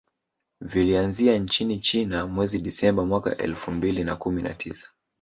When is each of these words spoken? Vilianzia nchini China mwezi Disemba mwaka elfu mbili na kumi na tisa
Vilianzia 0.61 1.37
nchini 1.37 1.79
China 1.79 2.27
mwezi 2.27 2.59
Disemba 2.59 3.05
mwaka 3.05 3.37
elfu 3.37 3.71
mbili 3.71 4.03
na 4.03 4.15
kumi 4.15 4.41
na 4.41 4.53
tisa 4.53 4.87